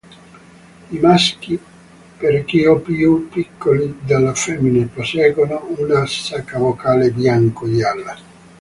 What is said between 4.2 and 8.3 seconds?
femmine, posseggono una sacca vocale bianco-gialla.